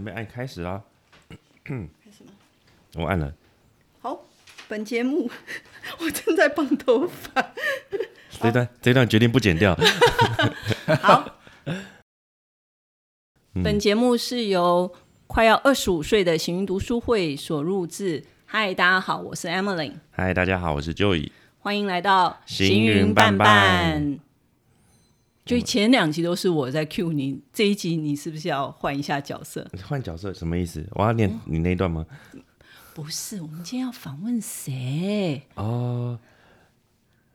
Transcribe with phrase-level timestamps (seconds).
[0.00, 0.82] 准备按开始啦。
[1.62, 1.74] 开
[2.10, 2.30] 始吗？
[2.94, 3.34] 我按了，
[4.00, 4.18] 好，
[4.66, 5.30] 本节目
[5.98, 7.52] 我正在绑头发。
[8.30, 9.76] 这段这段决定不剪掉。
[11.02, 14.90] 好，嗯本节目是由
[15.26, 18.24] 快要二十五岁的行云读书会所录制。
[18.46, 21.30] 嗨，大家好，我是 Emily，嗨，大家好，我是 Joey。
[21.58, 24.18] 欢迎来到行云伴伴。
[25.44, 29.68] 就前两集都是我在 cue 你，这一集你是不是要换一下角色？
[29.88, 30.86] 换角色什么意思？
[30.92, 32.06] 我要念你那一段吗？
[32.94, 35.42] 不是，我们今天要访问谁？
[35.54, 36.18] 哦，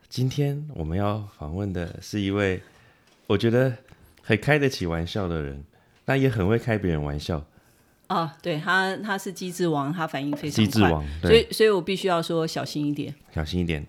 [0.07, 2.61] 今天我们要访问的是一位
[3.27, 3.73] 我觉得
[4.21, 5.63] 很开得起玩笑的人，
[6.05, 7.43] 那也很会开别人玩笑。
[8.07, 13.13] 哦，对他，他是机智王，他反应非常快，机智王，所，以所以我必须要说小心一点。
[13.33, 13.85] 小心一点。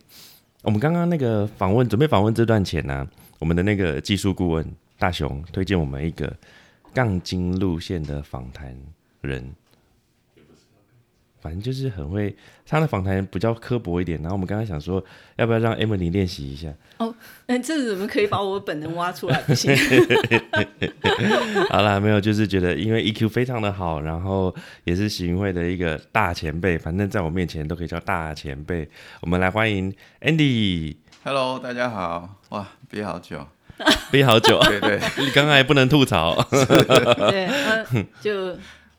[0.62, 3.06] 我们刚刚那个访问，准备访问这段前呢、
[3.38, 4.66] 我们的那个技术顾问
[4.98, 6.34] 大雄推荐我们一个
[6.94, 8.74] 杠精路线的访谈
[9.20, 9.54] 人，
[11.40, 12.34] 反正就是很会，
[12.66, 14.18] 他的访谈比较刻薄一点。
[14.22, 15.04] 然后我们刚刚想说，
[15.36, 16.72] 要不要让 Emily 练习一下？
[16.98, 17.14] 哦
[17.46, 19.38] 嗯，这怎么可以把我本能挖出来？
[19.42, 19.76] 不行。
[21.68, 28.88] 好啦，没有，就是觉得因为 EQ 非常的好，然后也是喜运会的一个大前辈，反正在我面前都可以叫大前辈。
[29.20, 30.96] 我们来欢迎 Andy，
[31.26, 32.40] Hello，大家好！
[32.50, 33.44] 哇，憋好久，
[34.12, 36.40] 憋好久，对 对， 你刚刚还不能吐槽。
[36.52, 37.46] 对，
[37.92, 38.56] 嗯，就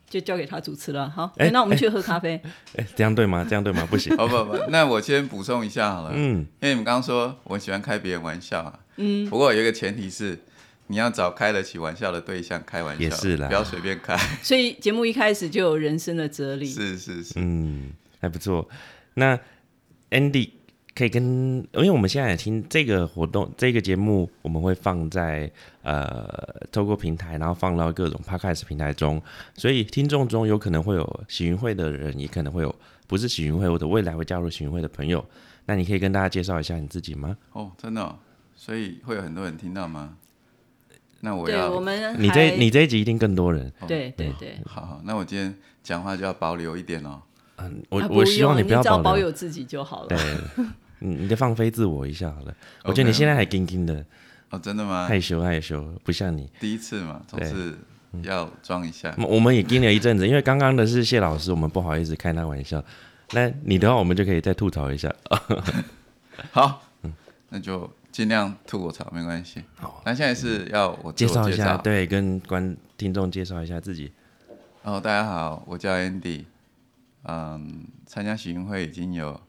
[0.09, 1.09] 就交给他主持了。
[1.09, 2.37] 好，哎那我们去喝咖啡。
[2.75, 3.45] 哎，这样对吗？
[3.49, 3.87] 这样对吗？
[3.89, 4.13] 不行。
[4.17, 10.37] 哦不不，那我先补充一下好了，嗯，因为你们刚刚说我喜欢开别人玩笑啊，嗯，不过有一个前提是
[10.87, 16.65] 你要找开得起玩笑的对象开玩笑，也是啦不要随便开，所以节目一开始就有人生的哲理。
[16.65, 18.67] 是是是，嗯，还不错。
[19.13, 19.39] 那
[20.11, 20.49] Andy
[20.97, 21.23] 可以跟，
[21.73, 25.51] 因为我们现在也听这个活动，这个节目我们会放在
[25.83, 26.27] 呃
[26.71, 29.21] 透过平台，然后放到各种 podcast 平台中，
[29.53, 32.75] 所以听众中有可能会有喜云会的人，也可能会有
[33.05, 35.23] 不是喜云会或者未来会加入喜云会的朋友。
[35.67, 37.37] 那你可以跟大家介绍一下你自己吗？
[37.51, 38.17] 哦，真的、哦，
[38.55, 40.15] 所以会有很多人听到吗？
[41.19, 43.71] 那我对，要我们你这你这一集一定更多人。
[43.87, 45.53] 对对对，好好，那我今天
[45.83, 47.21] 讲话就要保留一点哦。
[47.57, 49.25] 嗯，我啊我希望你不要只要保保留。
[49.25, 50.07] 有自己就好了。
[50.09, 50.17] 对，
[50.99, 52.55] 嗯，你就放飞自我一下好了。
[52.83, 54.05] 我觉得你现在还硬硬的，
[54.49, 55.05] 哦，真的吗？
[55.07, 56.49] 害羞害羞，不像你。
[56.59, 57.75] 第一次嘛，总对是
[58.23, 59.13] 要装一下。
[59.17, 62.83] 我我们也盯了一阵子，因为刚刚的是谢老师，我们不好意思开他玩笑。
[63.31, 65.13] 那你的话，我们就可以再吐槽一下。
[66.51, 67.13] 好，嗯
[67.49, 69.61] 那就尽量吐我槽，没关系。
[69.75, 71.77] 好，那现在是要我自介绍一下。
[71.77, 74.11] 对，跟观听众介绍一下自己。
[74.83, 76.45] 哦，大家好，我叫 Andy，
[77.23, 79.39] 嗯，参加喜运会已经有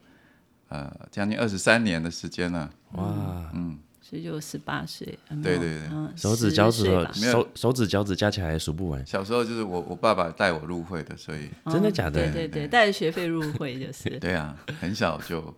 [0.68, 2.70] 呃将近二十三年的时间了。
[2.92, 3.78] 哇，嗯。
[4.00, 5.18] 所以就十八岁。
[5.28, 5.88] 嗯对对对。
[5.90, 7.12] 嗯手指脚趾头10岁吧。
[7.20, 7.32] 没有。
[7.32, 12.32] 手手指脚趾加起来数不完，小时候就是我我爸爸带我入会的，所以真的假的？
[12.32, 14.08] 对对对，带着学费入会就是。
[14.18, 15.54] 对啊，很小就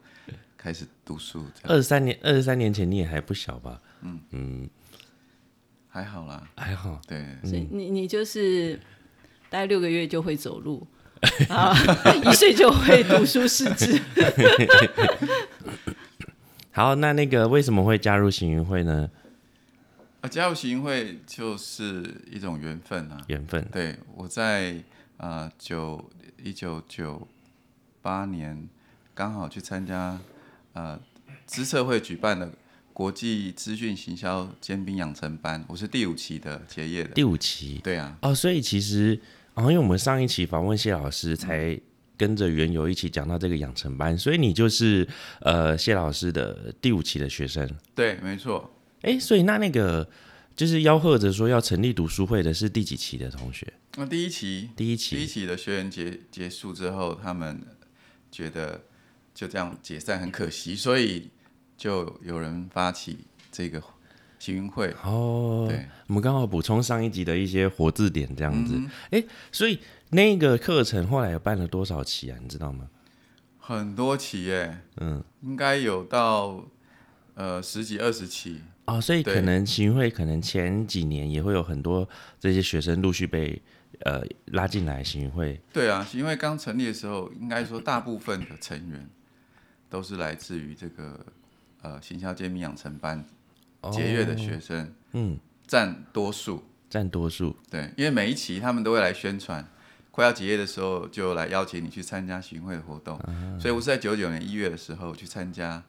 [0.57, 3.81] 开始读书，二十三年，二十三年前你也还不小吧？
[4.03, 4.21] 嗯。
[4.31, 4.71] 嗯。
[5.89, 6.49] 还好啦。
[6.57, 7.01] 还好。
[7.07, 8.77] 对，所以你你就是
[9.49, 10.85] 大概六个月就会走路，
[11.49, 11.75] 啊，
[12.25, 14.01] 一岁就会读书识字。
[16.73, 19.11] 好，那那个为什么会加入行云会呢？
[20.23, 23.23] 啊，加入行运会就是一种缘分啊。
[23.27, 23.67] 缘分。
[23.71, 24.77] 对，我在
[25.19, 26.11] 啊九
[26.43, 27.29] 一九九
[28.01, 28.69] 八年
[29.15, 30.19] 刚好去参加
[30.73, 30.99] 呃
[31.45, 32.51] 资策会举办的
[32.93, 37.11] 国际资讯行销尖兵养成班，我是第五期的结业的。
[37.11, 39.21] 第五期对啊，哦，所以其实
[39.61, 41.79] 哦，因为我们上一期访问谢老师，才
[42.17, 45.07] 跟着缘由一起讲到这个养成班，所以你就是
[45.41, 47.69] 呃谢老师的第五期的学生。
[47.95, 48.71] 对，没错。
[49.03, 50.09] 哎，所以那那个
[50.57, 53.71] 就是吆喝着说要成立读书会的是第几期的同学？
[53.97, 55.41] 那第一期第一期第一期。
[55.41, 57.61] 期的学员结结束之后，他们
[58.31, 58.83] 觉得
[59.35, 61.31] 就这样解散很可惜，所以
[61.77, 63.19] 就有人发起
[63.51, 63.83] 这个
[64.41, 64.93] 行云会。
[65.05, 68.75] 哦，对，我们刚好补充上一集的一些活字典这样子。
[69.11, 69.23] 哎、
[69.53, 69.79] 所以
[70.09, 72.39] 那个课程后来有办了多少期啊？
[72.43, 72.89] 你知道吗？
[73.59, 76.65] 很多期耶，嗯，应该有到
[77.35, 78.63] 呃十几二十期。
[78.87, 82.09] 哦，所以可能行云会可能前几年也会有很多
[82.41, 83.63] 这些学生陆续被
[84.01, 85.61] 呃拉进来行云会。
[85.73, 89.09] 对啊，因为刚成立的时候，应该说大部分的成员
[89.89, 91.25] 都是来自于这个
[91.83, 93.25] 呃行销揭秘养成班
[93.93, 96.63] 结业的学生，嗯，占多数。
[96.89, 97.57] 占多数。
[97.71, 99.65] 对，因为每一期他们都会来宣传，
[100.11, 103.17] 快要结业的时候就来邀请你去参加巡会的活动。
[103.61, 105.83] 所以我是在九九年一月的时候去参加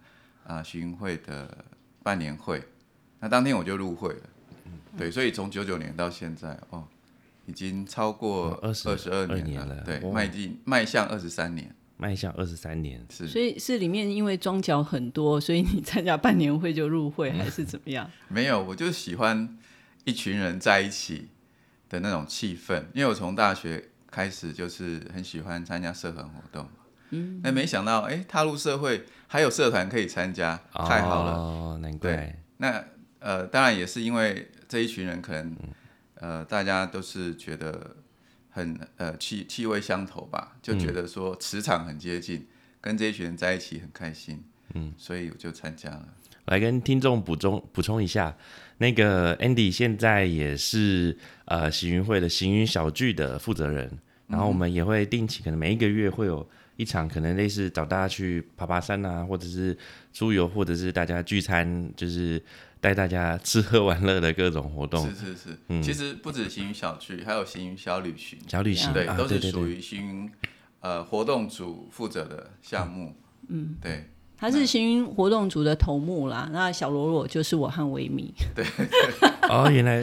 [0.46, 1.66] 啊巡会的
[2.04, 2.64] 半年会，
[3.20, 4.22] 那当天我就入会了。
[4.98, 6.88] 对，所以从九九年到现在，哦，
[7.46, 13.28] 已已经超过哦20二十二年了对，迈进迈向二十三年，迈向二十三年，是。
[13.28, 18.10] 所以是里面因为庄脚很多，所以你参加半年会就入会，还是怎么样？
[18.28, 19.56] 没有，我就喜欢
[20.04, 21.28] 一群人在一起
[21.88, 26.68] 的那种气氛，因为我从大学开始就是很喜欢参加社团活动，
[27.12, 31.34] 嗯，那没想到哎，踏入社会还有社团可以参加，太好了。
[31.34, 32.16] 哦，难怪。
[32.16, 32.84] 对，那
[33.20, 35.56] 呃，当然也是因为这一群人可能
[36.16, 37.96] 呃，大家都是觉得
[38.52, 42.46] 很呃气气味相投吧，就觉得说磁场很接近，
[42.80, 44.44] 跟这一群人在一起很开心，
[44.74, 46.08] 嗯，所以我就参加了。
[46.46, 48.36] 来跟听众补充补充一下，
[48.80, 54.00] 那个 Andy 现在也是呃行云会的行云小聚的负责人，
[54.32, 56.48] 然后我们也会定期，可能每一个月会有
[56.78, 59.78] 一场，可能类似找大家去爬爬山啊，或者是
[60.14, 62.42] 出游，或者是大家聚餐，就是
[62.80, 65.06] 带大家吃喝玩乐的各种活动。
[65.08, 70.32] 是是是，其实不止行云小聚，还有行云小旅行，小旅行对，啊，都是属于行云
[70.80, 73.16] 呃活动组负责的项目。
[73.50, 74.10] 嗯，对，
[74.42, 78.66] 他是行云活动组的头目啦，那小罗罗就是我和维米， 对。
[79.48, 80.02] 哦，原来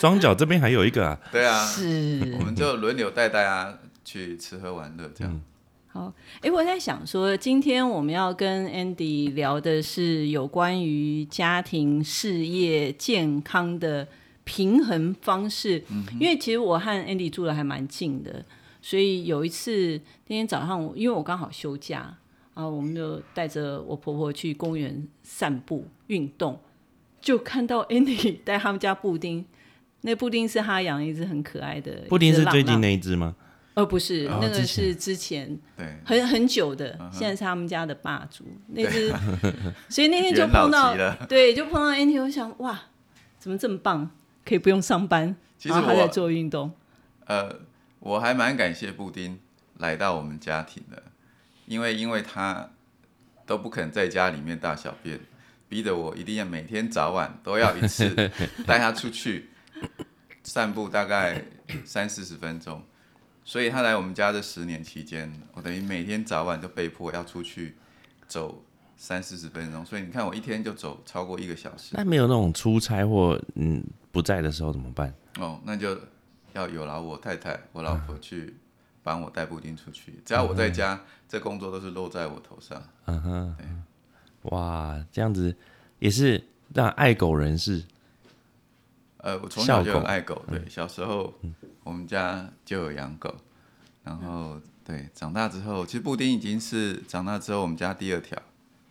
[0.00, 2.36] 庄脚这边还有一个啊，对啊，是。
[2.40, 5.40] 我们就轮流带大家去吃喝玩乐，这样。
[5.88, 6.10] 好。
[6.40, 14.08] 哎，我在想说，今天我们要跟 Andy 聊的是有关于家庭、事业、健康的
[14.44, 18.42] 平衡方式，嗯因为其实我和 Andy 住的还蛮近的，
[18.80, 22.14] 所以有一次那天早上我，因为我刚好休假。
[22.56, 26.58] 然后我们就带着我婆婆去公园散步运动，
[27.20, 29.44] 就看到 Andy 带他们家布丁，
[30.00, 33.36] 那布丁是他养一只很可爱的，布丁是最近的，那一只吗？
[33.74, 38.42] 呃不是，那个是之前对，很很久的，嗯现在是他们家的霸主
[38.72, 39.12] 那只，
[39.90, 40.96] 所以那天就碰到。
[41.28, 42.80] 对，就碰到 Andy，我想哇，
[43.38, 44.10] 怎么这么棒，
[44.46, 46.72] 可以不用上班，其实然后还在做运动，
[47.26, 47.54] 呃，
[48.00, 49.38] 我还蛮感谢布丁
[49.76, 51.02] 来到我们家庭的，
[51.66, 52.70] 因为因为他
[53.44, 55.20] 都不肯在家里面大小便，
[55.68, 58.08] 逼得我一定要每天早晚都要一次
[58.66, 59.50] 带他出去
[60.42, 61.42] 散步，大概
[61.84, 62.82] 三四十分钟。
[63.44, 67.76] 所以他来我们家这十年期间，我等于每天早晚都被迫要出去
[68.26, 68.64] 走
[68.96, 71.90] 三四十分钟，所以你看我一天就走超过一个小时。
[71.92, 75.14] 那没有那种出差或嗯不在的时候怎么办？
[75.38, 75.96] 哦，那就
[76.54, 78.56] 要有劳我太太、我老婆去
[79.06, 80.20] 帮我带布丁出去。
[80.24, 82.82] 只要我在家，这工作都是落在我头上。
[83.04, 83.56] 嗯哼，
[84.50, 85.54] 哇，这样子
[86.00, 86.42] 也是
[86.74, 87.84] 让爱狗人士
[89.18, 91.32] 呃，我从小就很爱狗，对，小时候
[91.84, 93.32] 我们家就有养狗，
[94.02, 98.36] 然后对，长大之后，其实布丁已经是长大之后我们家第二条。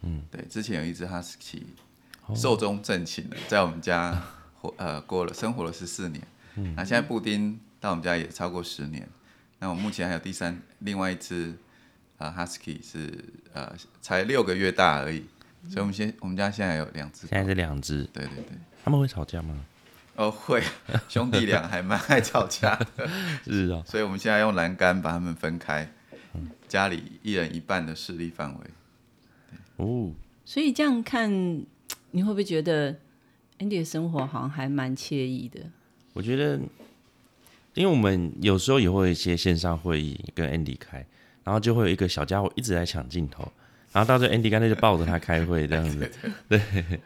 [0.03, 1.67] 嗯，对，之前有一只哈士奇，
[2.33, 4.21] 寿终正寝了，在我们家
[4.61, 6.25] 活呃过了生活了十四年。
[6.55, 9.05] 嗯，那现在布丁到我们家也超过十年。
[9.65, 11.51] 那我目前还有第三另外一只
[12.19, 13.11] 啊，husky 是
[13.51, 15.23] 呃才六个月大而已，
[15.67, 17.29] 所以我们现我们家现在有两只狗。
[17.31, 18.57] 现在是两只，对对对。
[18.83, 19.65] 他们会吵架吗？
[20.17, 20.61] 哦，会，
[21.09, 23.09] 兄弟俩还蛮爱吵架的，
[23.43, 25.91] 是哦，所以我们现在用栏杆把他们分开，
[26.67, 28.67] 家里一人一半的势力范围。
[29.77, 30.11] 哦，
[30.45, 31.27] 所以这样看，
[32.11, 32.91] 你会不会觉得
[33.57, 35.61] Andy 的生活好像还蛮惬意的？
[36.13, 36.59] 我觉得，
[37.75, 41.05] 因为我们有时候也会有一些线上会议跟 Andy 开，
[41.43, 43.51] 然后就会有一个小家伙一直在抢镜头，
[43.91, 46.11] 然后到最后 Andy 干脆就抱着他开会这样子。
[46.49, 46.59] 对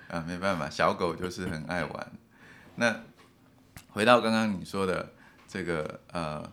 [0.08, 2.12] 啊，没办法，小狗就是很爱玩。
[2.76, 2.96] 那
[3.90, 5.12] 回到刚刚你说的
[5.48, 6.50] 这个呃，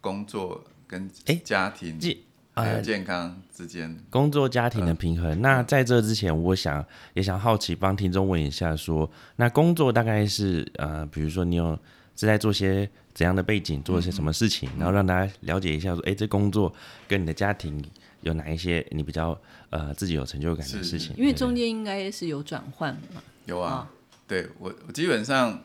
[0.00, 2.18] 工作跟诶家庭这
[2.54, 5.40] 还有呃健康之间，工作家庭的平衡。
[5.40, 6.84] 那在这之前，我想
[7.14, 11.78] 也想好奇帮听众问一下说那工作大概是呃，比如说你有
[12.16, 16.70] 是在做些怎样的背景，做些什么事情，然后让大家了解一下说，哎、这工作
[17.08, 17.82] 跟你的家庭
[18.20, 21.16] 有哪一些你比较呃自己有成就感的事情？
[21.16, 23.22] 因为中间应该是有转换嘛。
[23.46, 23.90] 有啊，啊
[24.28, 25.64] 对我我基本上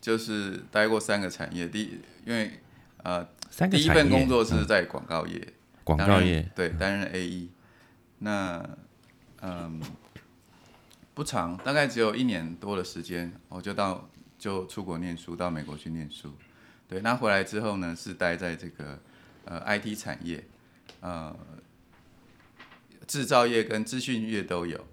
[0.00, 2.52] 就是待过三个产业，第一因为
[3.02, 5.46] 呃三个第一份工作是嗯在广告业，
[5.84, 7.50] 广告业，对，担任 A E。
[8.20, 8.66] 那
[9.42, 9.78] 嗯
[11.12, 16.32] 不长，大概只有一年多的时间，我就到就出国念书，到美国去念书。
[16.88, 18.98] 对，那回来之后呢，是待在这个
[19.44, 20.42] 呃 IT 产业，
[21.00, 21.36] 呃
[23.06, 24.86] 制造业跟资讯业都有。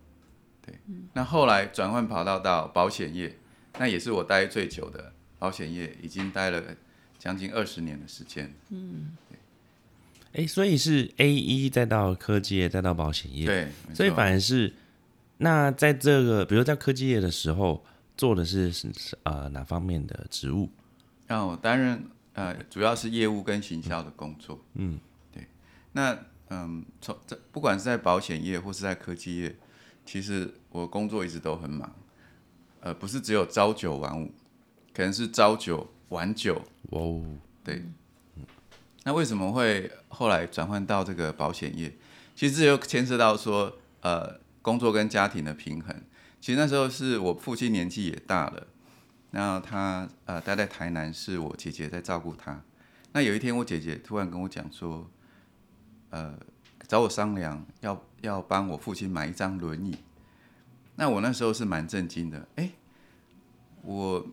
[0.66, 0.76] 对，
[1.14, 3.38] 那后来转换跑道到保险业，
[3.80, 6.62] 那也是我待最久的保险业，已经待了
[7.18, 8.54] 将近二十年的时间。
[8.70, 9.16] 嗯
[10.34, 14.74] 哎、所以是 A 一再到科技业再到保险业，对，所以反而是
[15.38, 17.86] 那在这个，比如在科技业的时候
[18.18, 20.70] 做的是是是呃哪方面的职务？
[21.28, 24.60] 让我担任呃，主要是业务跟行销的工作。
[24.74, 25.00] 嗯，
[25.32, 25.48] 对。
[25.94, 26.18] 那
[26.50, 29.56] 嗯，从这不管是在保险业或是在科技业，
[30.06, 31.96] 其实我工作一直都很忙。
[32.82, 34.32] 呃，不是只有朝九晚五，
[34.94, 36.62] 可能是朝九晚九。
[36.92, 37.24] 哦，
[37.64, 37.84] 对。
[39.04, 41.96] 那为什么会后来转换到这个保险业？
[42.36, 45.96] 其实这又牵涉到说，呃，工作跟家庭的平衡。
[46.42, 48.68] 其实那时候是我父亲年纪也大了，
[49.36, 52.62] 那他呃待在台南，是我姐姐在照顾他。
[53.12, 55.06] 那有一天，我姐姐突然跟我讲说，
[56.10, 56.34] 呃，
[56.88, 59.98] 找我商量，要要帮我父亲买一张轮椅。
[60.96, 62.72] 那我那时候是蛮震惊的，哎，
[63.82, 64.26] 我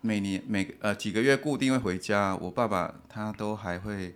[0.00, 4.14] 每年每呃几个月固定会回家，我爸爸他都还会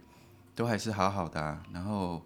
[0.54, 2.23] 都还是好好的，然后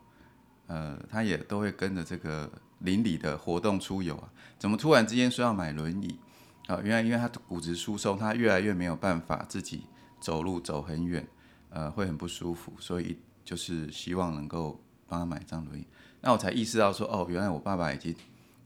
[0.66, 4.28] 呃他也都会跟着这个邻里的活动出游啊，
[4.59, 6.19] 怎么突然之间说要买轮椅
[6.66, 6.81] 啊？
[6.83, 9.87] 原来因为他骨质疏松，他越来越没有办法自己
[10.21, 11.26] 走路走很远，
[11.71, 15.87] 呃会很不舒服，所以就是希望能够帮他买一张轮椅。
[16.21, 18.14] 那我才意识到说，哦，原来我爸爸已经。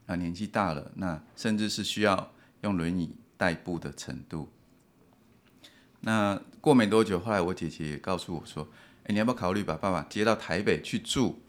[0.06, 4.48] 啊，年纪大了，那甚至是需要用轮椅代步的程度。
[5.98, 8.68] 那过没多久，后来我姐姐也告诉我说
[9.02, 11.40] ：“哎，你要不要考虑把爸爸接到台北去住？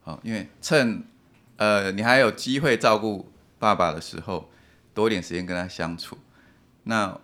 [0.00, 1.04] 好，因为趁
[1.56, 4.48] 呃你还有机会照顾爸爸的时候，
[4.98, 6.18] 多一点时间跟他相处。”
[6.82, 7.20] 那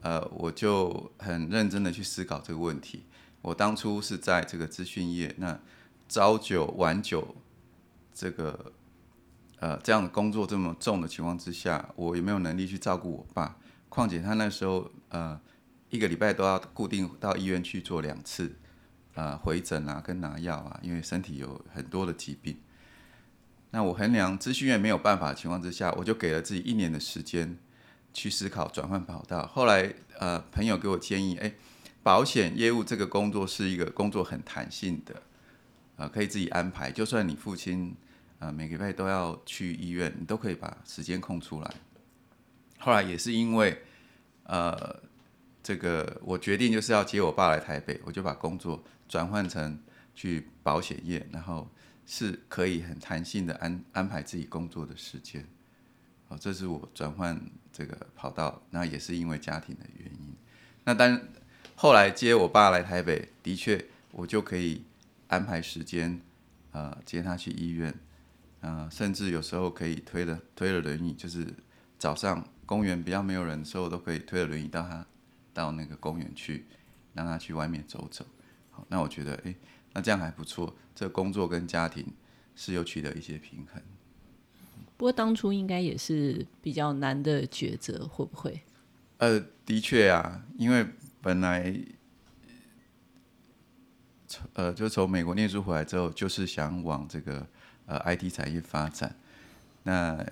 [0.00, 3.04] 呃，我就很认真的去思考这个问题。
[3.42, 5.60] 我当初是在这个资讯业，那
[6.08, 7.36] 朝九晚九
[8.14, 8.72] 这个。
[9.62, 13.58] 呃，这样的工作这么重的情况之下，我有没有能力去照顾我爸？
[13.90, 15.38] 况且他那时候呃，
[15.90, 18.56] 一个礼拜都要固定到医院去做两次，
[19.12, 22.56] 呃，回诊啊，跟拿药啊，因为身体有很多的疾病。
[23.70, 27.56] 那我衡量资讯院没有办法的情况之下，我就给了自己一年的时间
[28.12, 29.46] 去思考转换跑道。
[29.46, 31.52] 后来呃，朋友给我建议，哎，
[32.02, 35.22] 保险业务这个工作是一个工作很弹性的，
[35.96, 37.96] 呃，可以自己安排，就算你父亲。
[38.40, 41.70] 啊，每个礼拜都要去医院，你都可以把时间空出来。
[42.78, 43.82] 后来也是因为，
[44.44, 44.98] 呃，
[45.62, 49.78] 这个我决定就是要接我爸来台北，我就把工作转换成
[50.14, 51.68] 去保险业，然后
[52.12, 55.46] 是可以很弹性的安安排自己工作的时间。
[56.26, 57.40] 哦，这是我转换
[57.72, 60.34] 这个跑道，那也是因为家庭的原因。
[60.82, 61.20] 那当
[61.76, 64.82] 后来接我爸来台北，的确我就可以
[65.28, 66.20] 安排时间，
[66.72, 67.94] 呃，接他去医院。
[68.60, 71.46] 啊，甚至有时候可以推了推了轮椅，就是
[71.96, 75.06] 早上公园比较没有人的时候，都可以推了轮椅到他
[75.54, 76.66] 到那个公园去，
[77.14, 78.26] 让他去外面走走。
[78.70, 79.54] 好，那我觉得，哎，
[79.92, 80.76] 那这样还不错。
[80.94, 82.06] 这工作跟家庭
[82.54, 83.82] 是有取得一些平衡。
[84.96, 88.60] 不过当初应该也是比较难的抉择，会不会？
[89.18, 90.86] 呃，的确啊，因为
[91.20, 91.74] 本来
[94.26, 97.46] 从呃就从美国念书回来之后，就是想往这个。
[97.86, 99.16] 呃，IT 产业发展，
[99.82, 100.24] 那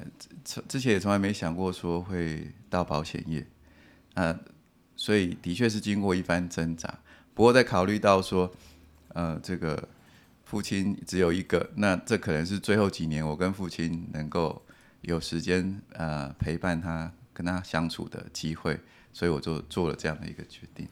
[0.45, 3.45] 从之前也从来没想过说会到保险业，
[4.15, 4.39] 呃，
[4.95, 7.01] 所以的确是经过一番挣扎。
[7.35, 8.55] 不过在考虑到说，
[9.19, 9.89] 呃，这个
[10.45, 14.63] 父亲只有一个，那这可能是最后几年我跟父亲能够
[15.01, 18.79] 有时间呃陪伴他、跟他相处的机会，
[19.13, 20.87] 所以我就做了这样的一个决定。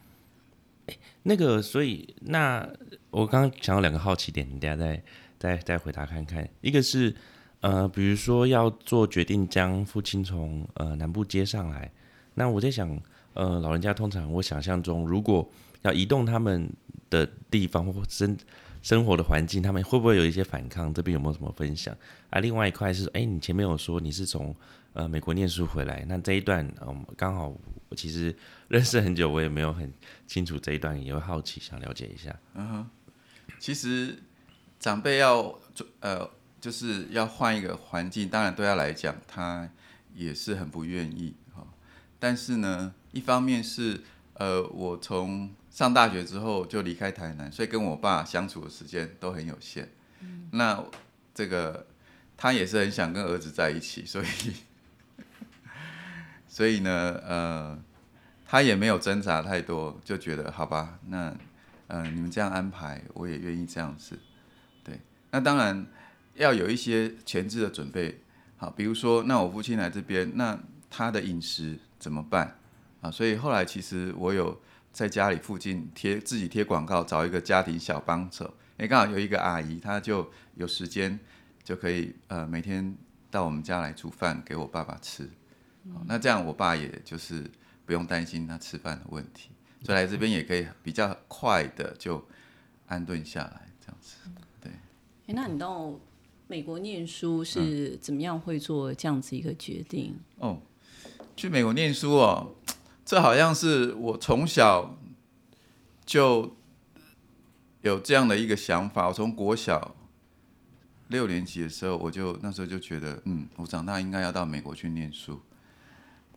[1.23, 2.69] 那个，所以那
[3.11, 5.03] 我刚刚想到两个好奇点，你等下再。
[5.39, 7.15] 再再回答看看，一个是，
[7.61, 11.93] 呃，比如说要做决定将父亲从呃南部接上来，
[12.33, 12.99] 那我在想，
[13.35, 15.47] 呃，老人家通常我想象中，如果
[15.83, 16.67] 要移动他们
[17.11, 18.37] 的地方或生
[18.83, 20.93] 生活的环境，他们会不会有一些反抗？
[20.93, 21.97] 这边有没有什么分享？
[22.31, 24.55] 啊，另外一块是，哎，你前面有说你是从
[24.93, 27.53] 呃美国念书回来，那这一段，嗯，刚好
[27.89, 28.35] 我其实
[28.69, 29.93] 认识很久，我也没有很
[30.27, 32.35] 清楚这一段，也会好奇想了解一下。
[32.55, 32.87] 嗯，
[33.59, 34.19] 其实。
[34.79, 35.59] 长辈要
[36.01, 39.69] 呃，就是要换一个环境，当然对他来讲，他
[40.15, 41.67] 也是很不愿意哈。
[42.21, 44.03] 但是呢，一方面是
[44.35, 49.87] 呃，我从上大学之后就离开台南，所以跟我爸相处的时间都很有限。
[50.53, 50.83] 那
[51.35, 51.87] 这个
[52.35, 54.27] 他也是很想跟儿子在一起，所以
[56.49, 57.79] 所以呢，呃，
[58.47, 61.37] 他也没有挣扎太多，就觉得好吧，那
[61.89, 64.19] 嗯，你们这样安排，我也愿意这样子。
[64.83, 64.99] 对
[65.31, 65.87] 那当然
[66.37, 68.23] 要有一些前置的准备，
[68.57, 72.57] 好，比如说，那我父亲来这边，那他的饮食怎么办
[73.03, 73.11] 啊？
[73.11, 74.59] 所以后来其实我有
[74.97, 81.21] 在家里附近贴自己贴广告，找一个家庭小帮手，哎，刚好有一个阿姨，她就有时间
[81.63, 82.97] 就可以呃每天
[83.31, 85.29] 到我们家来煮饭给我爸爸吃，
[86.07, 87.45] 那这样我爸也就是
[87.85, 89.51] 不用担心他吃饭的问题，
[89.83, 92.27] 所以来这边也可以比较快的就
[92.87, 94.17] 安顿下来，这样子。
[94.63, 94.73] 对。
[95.27, 95.93] 哎，那你到
[96.47, 100.19] 美国念书是怎么样会做这样子一个决定？
[100.39, 100.63] 哦，
[101.37, 102.55] 去美国念书哦，
[103.07, 104.99] 这好像是我从小
[106.05, 106.57] 就
[107.83, 109.07] 有这样的一个想法。
[109.07, 109.95] 我从国小
[111.07, 115.41] 六年级的时候，我就那时候就觉得，嗯，我长大应该要到美国去念书。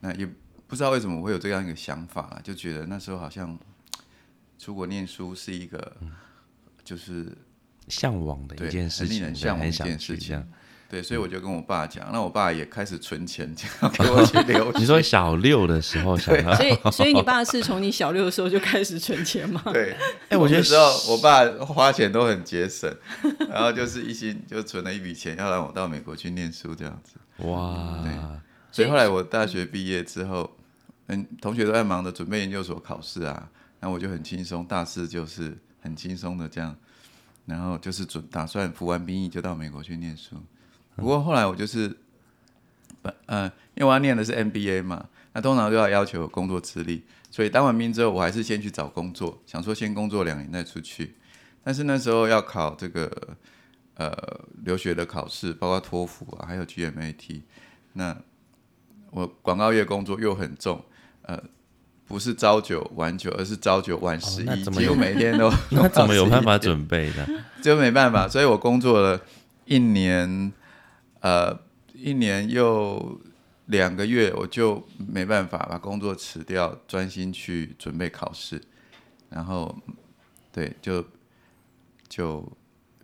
[0.02, 0.30] 那也
[0.68, 3.58] 不知道为什么我会有这样一个想法啦，就觉得那时候好像
[4.60, 5.98] 出国念书是一个，
[6.84, 7.36] 就是
[7.88, 10.48] 向往的一件事情，很令人向往一件事情。
[10.90, 14.80] 对，所以我就跟我爸讲，那我爸也开始存钱，这样 给我去留学。
[14.80, 19.62] 你说小六的时候 想要，所以，所以你爸是从你小六的时候就开始存钱吗？
[19.72, 19.96] 对，
[20.30, 22.92] 哎我觉得那时候我爸花钱都很节省，
[23.52, 27.14] 然后就是一心就存了一笔钱，要让我到美国去念书这样子。
[27.48, 28.04] 哇，
[28.72, 30.58] 所以后来我大学毕业之后，
[31.06, 33.48] 嗯，同学都在忙着准备研究所考试啊，
[33.80, 36.76] 然后我就很轻松，大四就是很轻松的这样，
[37.46, 40.36] 然后就是准打算服完兵役就到美国去念书。
[41.00, 41.96] 不过后来我就是，
[43.02, 51.16] 本呃，因为我要念的是 MBA 嘛，那通常都要要求有工作资历，所以当完兵之后，我还是先去找工作，想说先工作两年再出去。
[51.64, 53.12] 但是那时候要考这个
[53.96, 54.12] 呃
[54.64, 57.42] 留学的考试，包括托福啊，还有 GMAT，
[57.94, 58.18] 那
[59.12, 60.84] 我广告业工作又很重，
[61.24, 61.42] 呃，
[62.08, 67.28] 不是朝九晚九，而是朝九晚十一、几乎每天都 那怎么有办法 准备的？
[67.62, 69.22] 就没办法，所以我工作了
[69.66, 70.52] 一年，
[71.22, 71.60] 呃，
[71.94, 73.20] 一年又
[73.66, 78.62] 两个月，我就没办法把工作辞掉，专心去准备考试，
[79.30, 79.76] 然后
[80.52, 81.06] 对，就
[82.08, 82.52] 就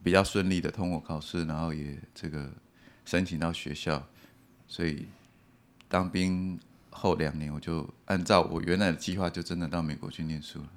[0.01, 2.49] 比较顺利的通过考试，然后也这个
[3.05, 4.07] 申请到学校，
[4.67, 5.07] 所以
[5.87, 6.59] 当兵
[6.89, 10.69] 后两年，我就按照我原来的计划，就真的到美国去念书了。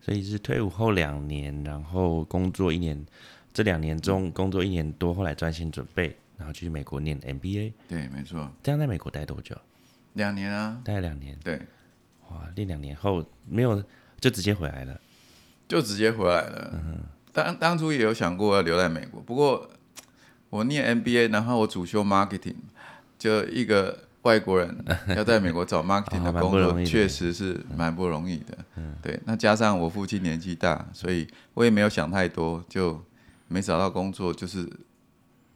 [0.00, 3.06] 所以是退伍后两年，然后工作一年，
[3.54, 7.72] 这两年中工作一年多，后来专心准备，然后去美国念 MBA。
[7.88, 9.56] 对，没错，这样在美国待多久？
[10.14, 11.38] 两年啊，待两年。
[11.44, 11.60] 对。
[12.28, 13.80] 哇，练两年后没有
[14.18, 15.00] 就直接回来了。
[15.68, 16.70] 就直接回来了。
[16.74, 16.98] 嗯
[17.32, 19.70] 当当初也有想过要留在美国，不过
[20.50, 22.56] 我念 MBA，然后我主修 marketing，
[23.18, 24.84] 就一个外国人
[25.16, 28.58] 要在美国找 marketing 的工作，确实是蛮不容易的。
[28.76, 33.02] 嗯对，那加上我父亲年纪大，所以我也没有想太多，就
[33.48, 34.68] 没找到工作，就是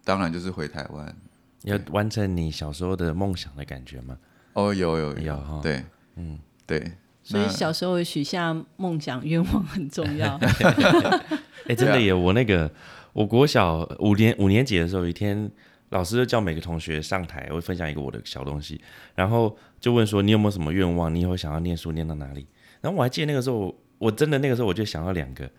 [0.07, 1.16] 当然就是回台湾。
[1.64, 4.16] 要完成你小时候的梦想的感觉吗？
[4.53, 6.92] 哦，有有有哈对，嗯，对。
[7.25, 10.38] 所以小时候许下梦想愿望很重要。
[11.66, 12.14] 哎、真的耶！
[12.14, 12.71] 我那个
[13.12, 15.51] 我国小五年五年级的时候，有一天
[15.88, 18.81] 老师就叫每个同学上台，我会分享一个我的小东西，
[19.16, 21.12] 然后就问说你有没有什么愿望？
[21.12, 22.47] 你以后想要念书念到哪里？
[22.81, 25.51] 然后我还记得那个时候，我真的那个时候我就想要两个，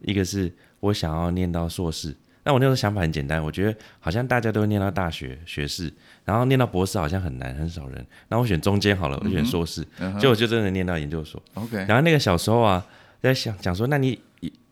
[0.00, 2.16] 一个是我想要念到硕士。
[2.50, 5.88] 那我那时候想法很简单，我觉得好像大家都会念到大学学士，
[6.24, 7.94] 然后念到博士好像很难，很少人。
[8.28, 9.86] 然后我选中间好了，我选硕士，
[10.18, 11.40] 结果就真的念到研究所。
[11.54, 12.84] OK，然后那个小时候啊，
[13.22, 14.20] 在想讲说，那你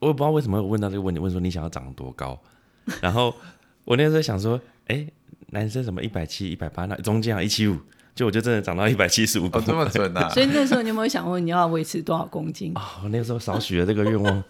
[0.00, 2.36] 我也不知道为什么会问到这个问题，问说你想要长多高？
[3.00, 3.32] 然后
[3.84, 5.06] 我那时候想说，哎，
[5.50, 7.78] 男生什么一百七、一百八，那中间啊一七五，
[8.12, 9.62] 就我就真的长到一百七十五哦。
[9.64, 10.28] 这么准啊！
[10.34, 12.72] 所以那时候你有没有想过你要维持多少公斤？
[12.74, 14.42] 啊、我那个时候少许了这个愿望，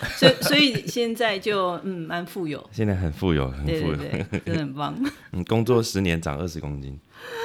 [0.16, 3.96] 所以所以现在就嗯蛮富有，现在很富有，很富有。
[3.96, 4.94] 对对，真的很棒。
[5.32, 6.98] 嗯，工作十年长二十公斤，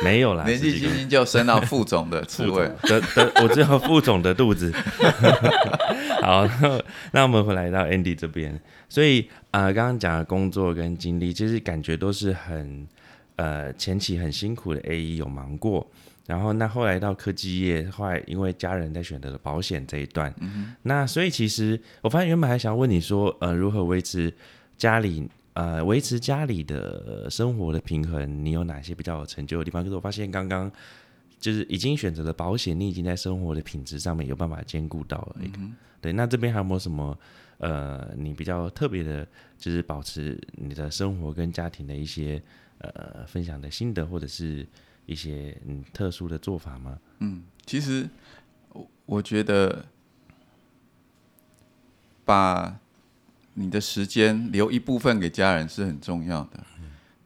[0.04, 4.74] 没有啦，年纪轻轻就升到副总的职副位总，的的，我只有副总的肚子。
[6.22, 6.82] 好，那
[7.12, 8.60] 那我们回来到 Andy 这边，
[8.90, 12.86] 所以啊，刚刚讲的工作跟经历，其实感觉都是很
[13.38, 15.90] 呃前期很辛苦的 A E 有忙过，
[16.30, 20.32] 然后那后来到科技业，后来因为家人在选择了保险这一段，
[20.84, 24.32] 那所以其实我发现原本还想问你说，呃，如何维持
[24.78, 29.84] 家里呃维持家里的生活的平衡，你有哪些比较有成就的地方？
[29.84, 30.72] 可是我发现刚刚
[31.40, 35.58] 就是已经选择了保险，你已经在生活的品质上面有办法兼顾到了一个。
[36.00, 37.18] 对，那这边还有没有什么
[37.58, 42.40] 呃你比较特别的，就是保持你的生活跟家庭的一些
[42.78, 44.64] 呃分享的心得，或者是
[45.10, 47.00] 一些嗯特殊的做法吗？
[47.18, 48.08] 嗯其实
[48.70, 49.86] 我我觉得
[52.24, 52.80] 把
[53.56, 56.64] 你的时间留一部分给家人是很重要的。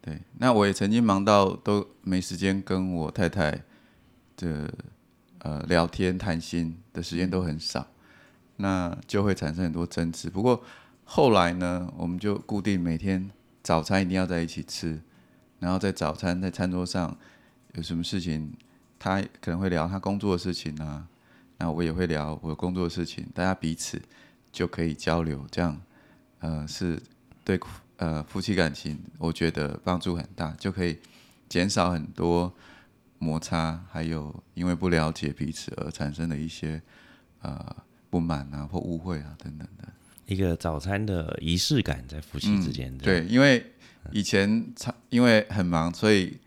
[0.02, 3.62] 对，那我也曾经忙到都没时间跟我太太
[4.38, 4.74] 的
[5.40, 7.88] 呃聊天谈心的时间都很少，
[8.58, 10.30] 那就会产生很多争执。
[10.30, 10.64] 不过
[11.04, 13.30] 后来呢，我们就固定每天
[13.62, 15.02] 早餐一定要在一起吃，
[15.60, 17.18] 然后在早餐在餐桌上
[17.74, 18.54] 有什么事情，
[18.98, 21.08] 他可能会聊他工作的事情啊，
[21.58, 24.02] 那我也会聊我工作的事情，大家彼此
[24.52, 25.82] 就可以交流，这样
[26.40, 27.02] 呃是
[27.44, 27.60] 对
[27.98, 31.00] 呃夫妻感情我觉得帮助很大，就可以
[31.50, 32.54] 减少很多
[33.18, 36.82] 摩擦，还有因为不了解彼此而产生的一些
[37.42, 37.76] 呃
[38.10, 39.88] 不满啊或误会啊等等的。
[40.26, 43.74] 一个早餐的仪式感在夫妻之间，对，因为
[44.12, 46.38] 以前常因为很忙，所以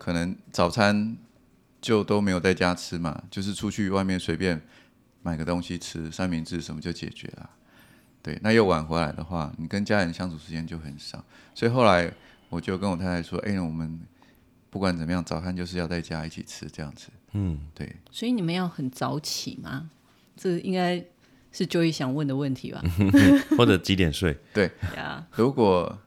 [0.00, 1.14] 可能早餐
[1.78, 4.58] 就都没有在家吃嘛，就是出去外面随便
[5.22, 7.50] 买个东西吃，三明治什么就解决了。
[8.22, 11.22] 对，那又晚回来的话，你跟家人相处时间就很少，
[11.54, 12.10] 所以后来
[12.48, 14.00] 我就跟我太太说：“哎、我们
[14.70, 17.08] 不管怎么样，早餐就是要在家一起吃这样子。
[17.32, 19.90] 嗯，”对，所以你们要很早起吗？
[20.36, 21.02] 这应该
[21.52, 22.82] 是 Joey 想问的问题吧？
[23.56, 24.38] 或者几点睡？
[24.96, 25.98] 呀，如果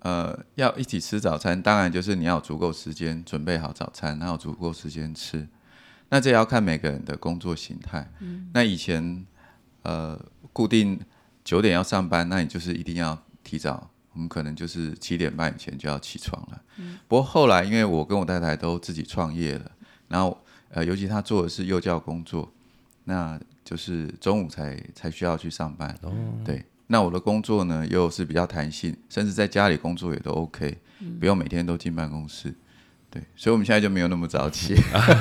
[0.00, 5.46] 呃要一起吃早餐，当然就是你要有足够时间准备好早餐，然后足够时间吃。
[6.08, 8.08] 那这要看每个人的工作形态。
[8.52, 9.26] 那以前
[9.82, 10.16] 呃
[10.52, 11.00] 固定
[11.44, 16.62] 九点要上班，那你就是一定要提早，我们可能就是七点半以前就要起床了。
[17.08, 19.70] 不过后来因为我跟我太太都自己创业了，
[20.06, 20.38] 然后
[20.70, 22.52] 呃尤其她做的是幼教工作，
[23.04, 25.92] 那就是中午才才需要去上班。
[26.44, 30.78] 对，那我的工作呢又是比较弹性，甚至在家里工作也都 OK，、
[31.18, 32.54] 不用每天都进办公室。
[33.10, 34.74] 对，所以我们现在就没有那么早起。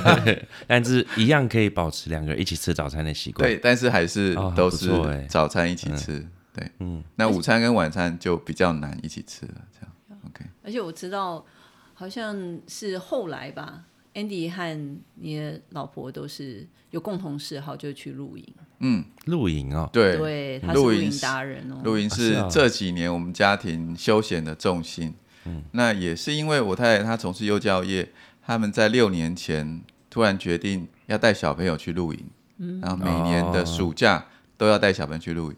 [0.67, 3.47] 但是一样可以保持两个人一起吃早餐的习惯。
[3.47, 4.89] 对，但是还是都是
[5.29, 6.27] 早餐一起吃。
[6.53, 9.53] 对，嗯，那午餐跟晚餐就比较难一起吃了。
[9.71, 10.45] 这样，OK。
[10.63, 11.45] 而且我知道
[11.93, 18.53] 好像是后来吧，Andy 和你的老婆都是有共同嗜好，就是去露营。
[19.25, 21.81] 露营哦，对，对，他是露营露营是达人哦。
[21.83, 25.13] 露营是这几年我们家庭休闲的重心。
[25.45, 28.09] 嗯，那也是因为我太太她从事幼教业，
[28.45, 32.19] 他们在六年前突然决定要带小朋友去露营，
[32.57, 34.25] 嗯，然后每年的暑假
[34.57, 35.57] 都要带小朋友去露营。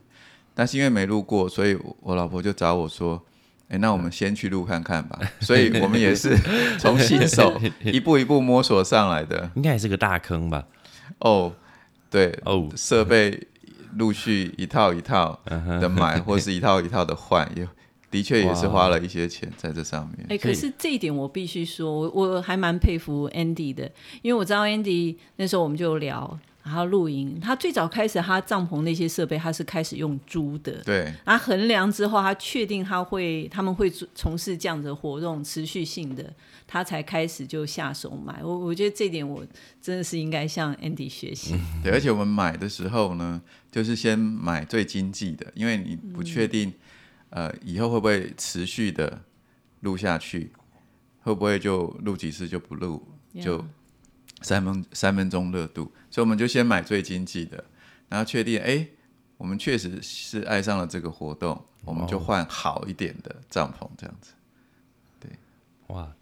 [0.54, 3.24] 但是因为没录过，所以我我老婆就找我说
[3.70, 5.20] ：“哎、那我们先去录看看吧。
[5.40, 6.36] ”所以我们也是
[6.80, 9.52] 从新手 一步一步摸索上来的。
[9.56, 10.66] 应该也是个大坑吧？
[11.20, 11.54] 哦，
[12.10, 13.48] 对，哦，设备
[13.96, 17.67] 陆续一套一套嗯的买，或是一套一套的换，也
[18.10, 20.26] 的确也是花了一些钱在这上面。
[20.30, 23.91] 哎、可是这一点我必须说，我我还蛮佩服 Andy 的，
[24.22, 36.34] 因为我知道 Andy 那时候我们就有聊，然后露营，他最早开始他帐篷那些设备他是开始用租的，对，然后衡量之后，他确定他会他们会做从事这样的活动，持续性的，
[36.65, 38.41] 他才开始就下手买。
[38.43, 39.46] 我我觉得这点我
[39.82, 41.56] 真的是应该向 Andy 学习。
[41.84, 43.41] 对，而且我们买的时候呢，
[43.72, 46.74] 就是先买最经济的，因为你不确定，
[47.30, 49.22] 呃，以后会不会持续的
[49.82, 50.52] 录下去，
[51.22, 53.06] 会不会就录几次就不录，
[53.42, 53.63] 就
[54.42, 57.63] 三分三分钟热度，所以我们就先买最经济的，
[58.10, 58.88] 然后确定，哎，
[59.38, 64.34] 我们确实是爱上了这个活动，我们就换好一点的帐篷，这样子。
[65.20, 65.30] 对。
[65.88, 66.13] 哇，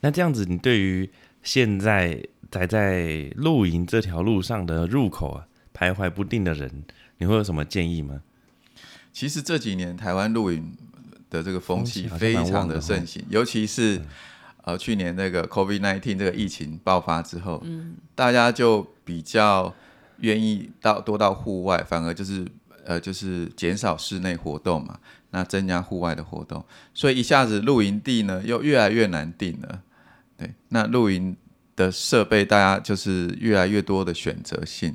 [0.00, 1.10] 那这样子，你对于
[1.42, 6.84] 现在还在露营这条路上的入口啊，徘徊不定的人，
[7.18, 8.22] 你会有什么建议吗？
[9.16, 10.76] 其实这几年台湾露营
[11.30, 13.98] 的这个风气非常的盛行，尤其是
[14.62, 17.64] 呃去年那个 COVID 1 9这个疫情爆发之后，
[18.14, 19.74] 大家就比较
[20.18, 22.46] 愿意到多到户外，反而就是
[22.84, 24.98] 呃就是减少室内活动嘛，
[25.30, 29.80] 那增加户外的活动，所以一下子露营地呢又越来越难定了。
[30.36, 31.34] 对，那露营
[31.74, 34.94] 的设备大家就是越来越多的选择性。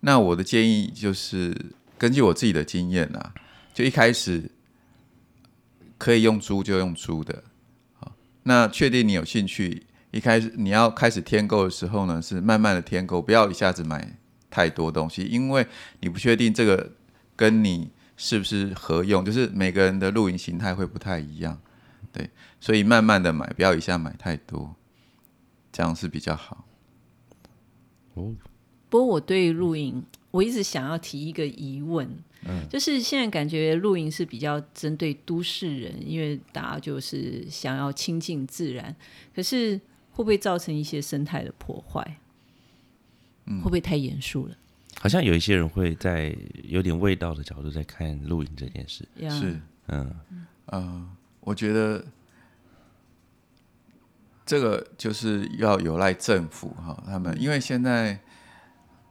[0.00, 1.56] 那我的建议就是
[1.96, 3.32] 根据我自己的经验啊，
[3.74, 4.48] 就一开始
[5.98, 7.42] 可以用租就用租的，
[7.94, 14.16] 好，那确定你有兴趣，一开始你要开始添购的时候呢，是慢慢的添购，不要一下子买
[14.48, 15.66] 太多东西，因为
[15.98, 16.92] 你不确定这个
[17.34, 21.60] 跟你是不是合用，就是每个人的露营形态会不太一样，
[22.12, 24.76] 对，所以慢慢的买，不要一下买太多，
[25.72, 26.64] 这样是比较好。
[28.14, 28.32] 哦。
[28.88, 32.08] 不过我对露营，我一直想要提一个疑问，
[32.68, 38.94] 就是现在感觉露营是比较针对都市人，因为大家就是想要亲近自然，
[39.34, 39.76] 可是
[40.10, 42.18] 会不会造成一些生态的破坏？
[43.46, 44.56] 会不会太严肃了？
[45.00, 49.06] 好像有一些人会在有点味道的角度在看露营这件事。
[49.16, 50.14] 呀是，嗯，
[50.66, 51.08] 呃，
[51.40, 52.02] 我觉得
[54.46, 58.18] 这个就是要有赖政府哈，他们因为现在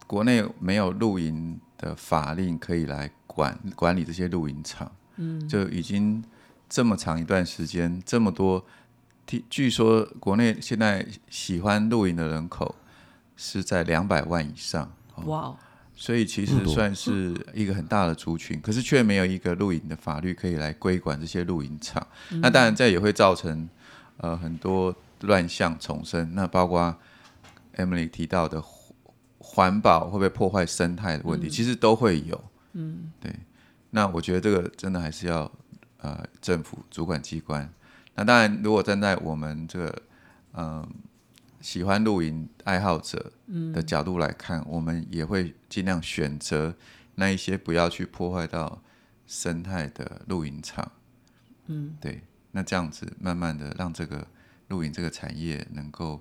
[0.07, 6.23] 国内没有露营的法令可以来管管理这些露营场，嗯，就已经
[6.69, 8.63] 这么长一段时间，这么多，
[9.25, 12.75] 听据说国内现在喜欢露营的人口
[13.35, 14.91] 是在两百万以上，
[15.25, 15.57] 哇哦，
[15.95, 22.05] 所以其实算是一个很大的族群，可是却没有一个露营的法律可以来规管这些露营场。
[22.41, 23.67] 那当然，这也会造成
[24.17, 26.33] 呃很多乱象丛生。
[26.33, 26.95] 那包括
[27.75, 28.63] Emily 提到的
[29.39, 32.43] 环保会不会破坏生态的问题，其实都会有。
[32.73, 33.33] 嗯，对。
[33.89, 35.51] 那我觉得这个真的还是要
[35.97, 37.71] 呃政府主管机关。
[38.15, 40.01] 那当然，如果站在我们这个
[40.53, 40.87] 嗯。
[41.63, 43.31] 喜欢露营爱好者
[43.73, 46.75] 的角度来看，我们也会尽量选择
[47.15, 48.83] 那一些不要去破坏到
[49.25, 50.91] 生态的露营场。
[51.67, 54.27] 嗯，对，那这样子慢慢的让这个
[54.67, 56.19] 露营这个产业能够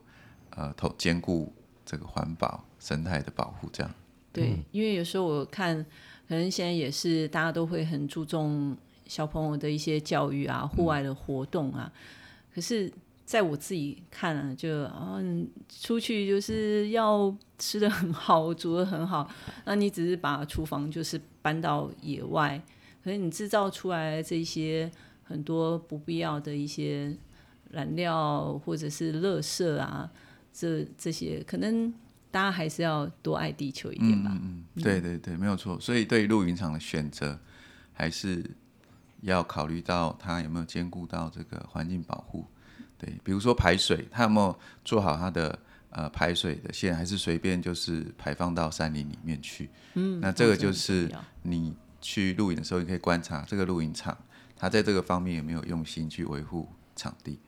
[0.51, 1.53] 呃投兼顾
[1.85, 3.93] 这个环保生态的保护，这样。
[4.33, 5.85] 对，因为有时候我看，
[6.33, 8.75] 可能现在也是大家都会很注重
[9.07, 11.93] 小朋友的一些教育啊，户外的活动啊，
[12.55, 12.91] 可是。
[13.25, 15.19] 在我自己看啊，就啊，
[15.81, 19.27] 出去就是要吃的很好，煮的很好。
[19.65, 22.61] 那你只是把厨房就是搬到野外，
[23.03, 24.91] 可是你制造出来这些
[25.23, 27.17] 很多不必要的一些
[27.71, 30.11] 燃料或者是垃圾啊，
[30.53, 31.95] 这这些可能
[32.33, 34.31] 大家还是要多爱地球一点吧。
[34.33, 35.79] 嗯嗯，对对对，没有错。
[35.79, 37.39] 所以对露营场的选择，
[37.93, 38.43] 还是
[39.21, 42.47] 要考虑到它有没有兼顾到这个环境保护。
[42.99, 45.59] 对，比如说排水，它有没有做好它的
[45.91, 49.69] 呃排水的线，还是随便就是排放到山林里面去？
[49.95, 54.17] 嗯，那这个就是你去露营的时候，你可以观察这个露营场，
[54.57, 56.67] 它在这个方面有没有用心去维护
[56.97, 57.39] 场地？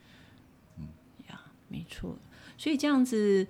[0.77, 0.89] 嗯，
[1.29, 2.19] 呀，没错。
[2.59, 3.47] 所以这样子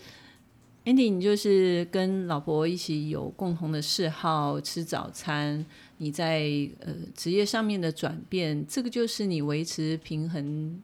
[0.85, 5.65] ，Andy，你就是跟老婆一起有共同的嗜好，吃早餐，
[5.99, 6.43] 你在
[6.81, 10.83] 呃职业上面的转变，这个就是你维持平衡。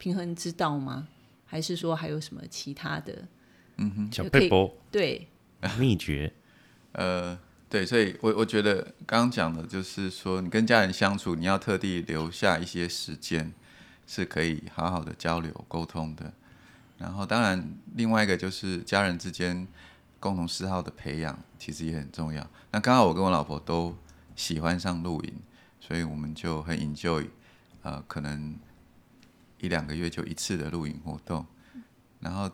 [0.00, 1.08] 平衡之道吗？
[1.44, 3.26] 还是说还有什么其他的？
[3.78, 5.26] 嗯哼，小佩波对
[5.76, 6.32] 秘诀，
[6.92, 7.36] 呃，
[7.68, 13.52] 对，所以我我觉得刚刚讲的就是说，你跟家人相处，你要特地留下一些时间，
[14.06, 16.32] 是可以好好的交流沟通的。
[16.98, 19.66] 然后，当然，另外一个就是家人之间
[20.20, 22.46] 共同嗜好的培养，其实也很重要。
[22.72, 23.96] 那刚好我跟我老婆都
[24.36, 25.32] 喜欢上露营，
[25.80, 27.26] 所以我们就很 enjoy，
[27.82, 28.56] 呃，可能。
[29.60, 31.44] 一两个月就一次的露营活动，
[32.20, 32.48] 然后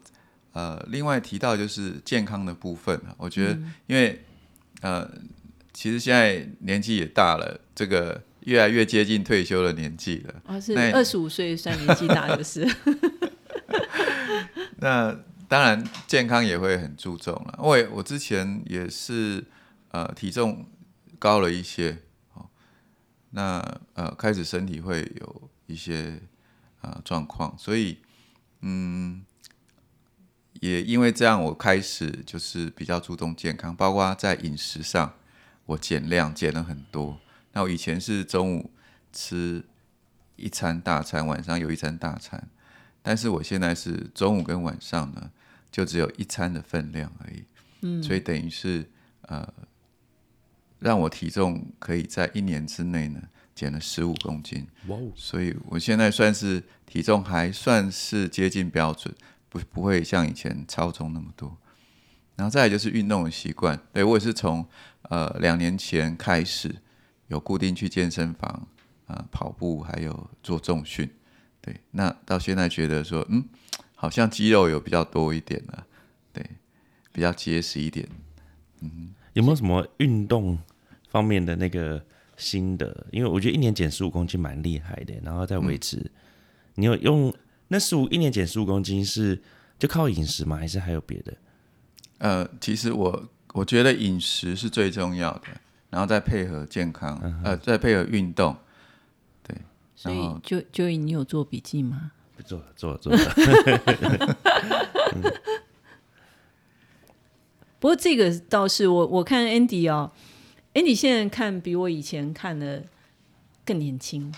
[0.52, 4.24] 呃，另外提到就是健康的部分我觉得因为
[4.80, 5.06] 呃，
[5.74, 10.34] 其实现在年纪也大了，这个越来越接近退休的年纪了。
[10.46, 12.66] 啊，是二十五岁算年纪大的是。
[14.84, 15.16] 那
[15.48, 19.42] 当然健康也会很注重了，因为我之前也是
[19.88, 20.66] 呃体重
[21.18, 22.02] 高了一些，
[22.34, 22.46] 哦，
[23.30, 26.20] 那呃开始身体会有一些。
[26.84, 27.96] 啊，状况，所以，
[28.60, 29.24] 嗯，
[30.60, 35.14] 也因为这样，我开始就是比较注重健康，包括在饮食上，
[35.64, 37.18] 我减量减了很多。
[37.52, 38.70] 那我以前是中午
[39.14, 39.64] 吃
[40.36, 42.50] 一餐大餐，晚上有一餐大餐，
[43.04, 45.30] 但是我现在是中午跟晚上呢，
[45.70, 47.44] 就只有一餐的分量而已。
[47.82, 48.84] 嗯，所以等于是
[49.28, 49.46] 呃，
[50.80, 53.22] 让我体重可以在一年之内呢。
[53.54, 59.14] 减了十五公斤，哇哦所以我现在算是体重还算是接近标准，
[59.48, 61.56] 不不会像以前超重那么多。
[62.34, 64.66] 然后再来就是运动的习惯，对我也是从
[65.02, 66.74] 呃两年前开始
[67.28, 68.66] 有固定去健身房
[69.06, 71.08] 啊跑步，还有做重训。
[71.64, 73.42] 对，那到现在觉得说，嗯，
[73.94, 75.86] 好像肌肉有比较多一点了，
[76.32, 76.44] 对，
[77.12, 78.06] 比较结实一点。
[78.80, 80.58] 嗯，有没有什么运动
[81.08, 82.04] 方面的那个？
[82.36, 86.10] 心得，因为我觉得一年减十五公斤蛮厉害的，然后再维持。
[86.74, 87.32] 你有用
[87.68, 89.40] 那十五一年减十五公斤是
[89.78, 90.56] 就靠饮食吗？
[90.56, 91.32] 还是还有别的？
[92.18, 95.42] 呃，其实我我觉得饮食是最重要的，
[95.90, 98.56] 然后再配合健康，呃，再配合运动。
[100.02, 102.10] 对，所以就就你有做笔记吗？
[102.36, 103.18] 不做了，做了，做了。
[107.78, 110.10] 不过这个倒是我我看 Andy 哦。
[110.72, 112.82] ，Andy 现在看比我以前看的
[113.64, 114.32] 更年轻，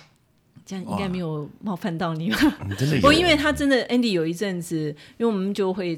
[0.66, 2.36] 这样应该没有冒犯到你吧？
[2.96, 5.96] 不过因为他真的 Andy 有一阵子，因为我们就会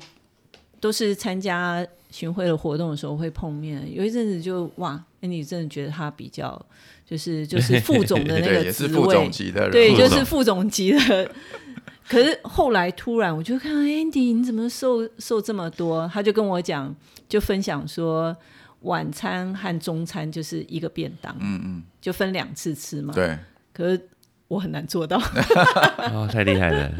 [0.78, 6.64] 都是参加巡回的活动的时候会碰面，有一阵子就哇，Andy 真的觉得他比较
[7.08, 11.30] 就是就是副总的那个 职位，对，就是副总级的。
[12.08, 16.10] 可是后来突然我就看 Andy 你怎么瘦瘦这么多？
[16.12, 16.94] 他就跟我讲，
[17.28, 18.36] 就分享说。
[18.82, 23.12] 晚餐和中餐就是一个便当，嗯嗯，就分两次吃嘛。
[23.12, 23.36] 对，
[23.72, 24.08] 可是
[24.46, 25.18] 我很难做到。
[26.14, 26.92] 哦，太厉害了。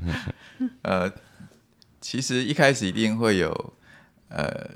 [0.80, 1.12] 呃，
[2.00, 3.74] 其实一开始一定会有
[4.30, 4.70] 呃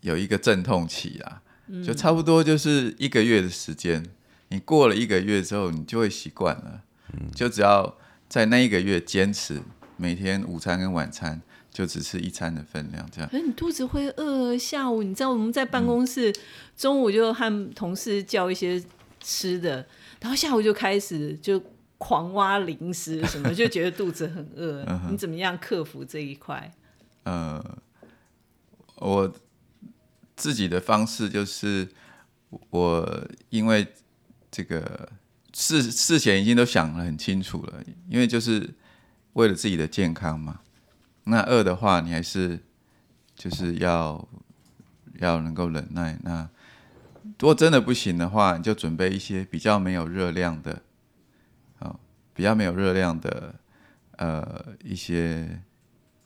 [0.00, 1.42] 有一个阵痛期啊，
[1.84, 4.04] 就差不多就是一个月的时间。
[4.48, 6.82] 你过了一个月之后，你就会习惯了。
[7.34, 7.96] 就只要
[8.28, 9.60] 在那一个月坚持
[9.96, 13.28] 每天午餐跟晚餐就只吃一餐的分量，这样。
[13.30, 16.34] 可是你肚子会饿，下午你知道我们在办公室，
[16.76, 18.82] 中午就和同事叫一些
[19.20, 19.86] 吃的，
[20.20, 21.62] 然后下午就开始就
[21.98, 24.84] 狂挖零食什么，就觉得肚子很饿。
[25.10, 26.72] 你怎么样克服这一块？
[27.24, 27.62] 呃，
[28.96, 29.34] 我
[30.38, 31.86] 自己的方式就是
[32.70, 33.86] 我因为
[34.50, 35.10] 这个。
[35.54, 38.74] 事事前已经都想得很清楚了，因为就是
[39.32, 40.60] 为了自己的健康嘛。
[41.24, 42.60] 那饿的话，你还是
[43.34, 44.28] 就是要
[45.18, 46.16] 要能够忍耐。
[46.22, 46.48] 那
[47.40, 50.82] 如果真的不行的话，你就准备一些比较没有热量的，
[51.80, 51.98] 啊，
[52.34, 53.54] 比较没有热量的，
[54.18, 55.60] 呃，一些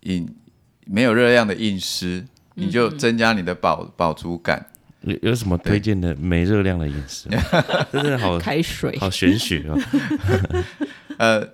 [0.01, 0.37] 饮
[0.85, 4.67] 没有热量的饮食，你就增加你的饱饱足感。
[5.03, 7.29] 有有什么推荐的没热量的饮食？
[7.91, 9.77] 真的好开水，好玄学哦。
[11.19, 11.49] 呃，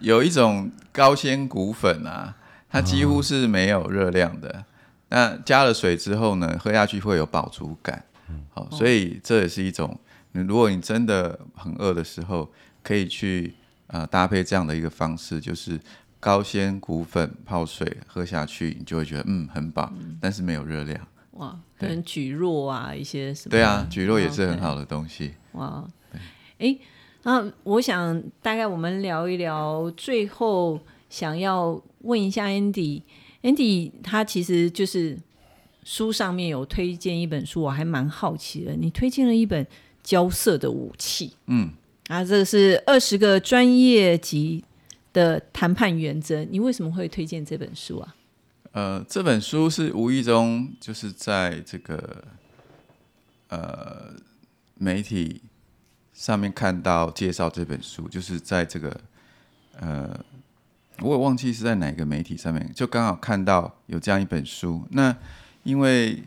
[0.00, 2.36] 有一种高纤谷粉啊，
[2.68, 4.64] 它几乎是没有热量的。
[5.08, 8.04] 那加了水之后呢，喝下去会有饱足感。
[8.50, 9.98] 好，所以这也是一种，
[10.32, 13.54] 如果你真的很饿的时候，可以去
[13.88, 15.80] 呃搭配这样的一个方式，就是
[16.20, 21.00] 高纤谷粉泡水喝下去，你就会觉得嗯很饱，但是没有热量。
[21.32, 23.50] 哇，可能举弱啊，一些什么？
[23.50, 25.32] 对啊，举弱也是很好的东西。
[25.52, 25.88] 哇，
[26.58, 26.76] 哎，
[27.22, 30.78] 那我想大概我们聊一聊，最后
[31.08, 35.18] 想要问一下 Andy，Andy 他其实就是
[35.82, 38.74] 书上面有推荐一本书，我还蛮好奇的。
[38.74, 39.66] 你推荐了一本
[40.02, 41.70] 交涉的武器，嗯，
[42.08, 44.62] 啊，这个是二十个专业级
[45.12, 48.14] 的谈判原则，你为什么会推荐这本书啊？
[48.72, 52.24] 呃，这本书是无意中就是在这个
[53.48, 54.14] 呃
[54.74, 55.42] 媒体
[56.14, 59.00] 上面看到介绍这本书，就是在这个
[59.80, 60.24] 呃，
[61.00, 64.86] 我也忘记是在哪个媒体上面，就刚好看到有这样一本书。
[64.90, 65.16] 那
[65.64, 66.22] 因为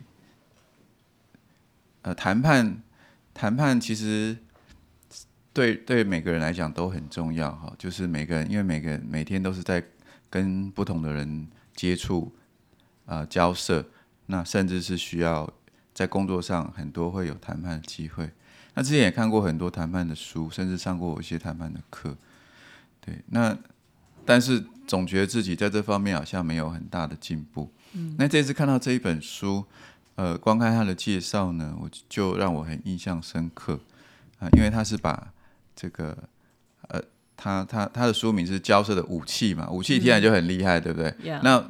[2.02, 2.82] 呃谈判
[3.32, 4.36] 谈判其实
[5.54, 9.82] 对对每个人来讲都很重要哈，就是每个人因为每个人每天都是在
[10.28, 11.48] 跟不同的人。
[11.76, 12.32] 接触
[13.04, 13.84] 啊，交涉，
[14.26, 15.52] 那甚至是需要
[15.92, 18.30] 在工作上很多会有谈判的机会。
[18.74, 22.16] 那之前也看过很多谈判的书，甚至上过一些谈判的课。
[23.00, 23.58] 对，那
[24.24, 27.72] 但是总觉得自己在这方面好像没有很大的进步。
[27.94, 29.64] 嗯，那这次看到这一本书，
[30.14, 33.80] 呃，光看它的介绍呢，我就让我很印象深刻
[34.38, 35.33] 啊，因为他是把
[35.76, 36.16] 这个
[36.88, 37.02] 呃。
[37.36, 39.68] 他他他的书名是交涉的武器嘛？
[39.68, 41.12] 武器听起来就很厉害，对不对？
[41.42, 41.62] 那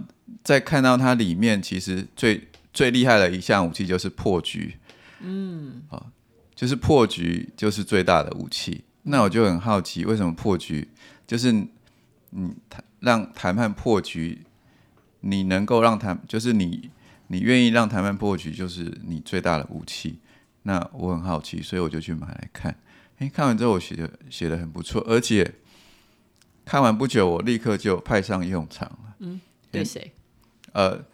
[0.44, 4.76] 在看到它里面，其实最最厉害的一项武器就是破局。
[5.20, 6.12] 嗯，啊，
[6.54, 8.84] 就是破局就是最大的武器。
[9.04, 10.86] 那我就很好奇，为什么破局
[11.26, 14.42] 就是你谈让谈判破局，
[15.20, 16.90] 你能够让谈就是你
[17.28, 20.18] 你愿意让谈判破局，就是你最大的武器。
[20.62, 22.76] 那我很好奇，所以我就去买来看。
[23.18, 25.54] 哎，看完之后我写的写的很不错，而且
[26.64, 29.14] 看完不久，我立刻就派上用场了。
[29.20, 30.12] 嗯，对谁？
[30.72, 31.04] 呃，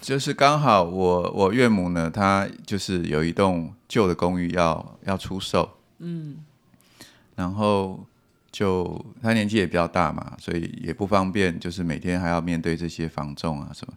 [0.00, 5.78] 就是刚好我我岳母呢，她就是有一栋旧的公寓要要出售。
[5.98, 6.44] 嗯，
[7.34, 8.06] 然后
[8.52, 13.94] 就她年纪也比较大嘛，所以也不方便，就是每天还要面对这些房仲啊什么，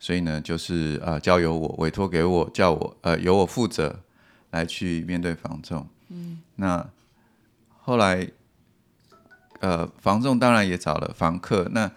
[0.00, 4.02] 所以呢，就是呃交由我委托给我，叫我呃由我负责
[4.50, 5.86] 来去面对房仲。
[6.08, 6.88] 嗯，那
[7.82, 8.28] 后来，
[9.60, 11.68] 呃，房仲当然也找了房客。
[11.72, 11.90] 那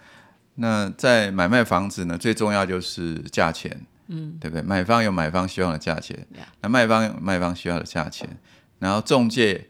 [0.56, 4.62] 那在买卖房子呢，最重要就是价钱，嗯，对不对？
[4.62, 6.26] 买方有买方希望的价钱，
[6.60, 8.38] 那卖方有卖方需要的价钱。
[8.78, 9.68] 然后中介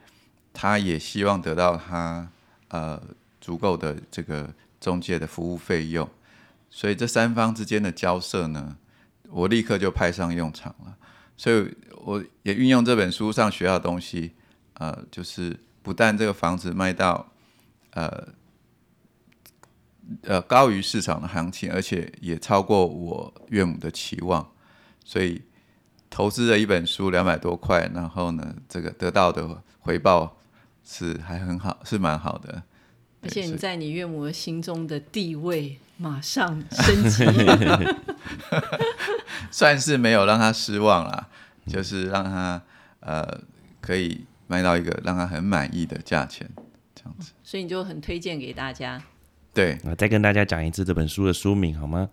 [0.53, 2.29] 他也希望得到他
[2.69, 3.01] 呃
[3.41, 4.49] 足够的这个
[4.81, 6.09] 中介的服务费用。
[6.71, 8.77] 所以这三方之间的交涉呢，
[9.29, 10.97] 我立刻就派上用场了。
[11.37, 11.75] 所以。
[12.03, 14.33] 我也运用这本书上学到的东西，
[14.81, 17.31] 呃，就是不但这个房子卖到
[17.93, 18.29] 呃
[20.23, 24.51] 呃高于市场的行情，而且也超过我岳母的期望，
[25.05, 25.43] 所以
[26.09, 30.39] 投资了一本书两百多块，然后呢，这个得到的回报
[30.83, 32.63] 是还很好，是蛮好的。
[33.23, 37.27] 而且你在你岳母的心中的地位马上升级，
[39.53, 41.29] 算是没有让他失望啦。
[41.67, 42.63] 就是让他
[43.01, 43.43] 呃
[43.83, 46.51] 可以卖到一个让他很满意的价钱，
[46.93, 47.31] 这样子。
[47.45, 49.01] 所以你就很推荐给大家。
[49.55, 52.11] 对，再跟大家讲一次这本书的书名好吗？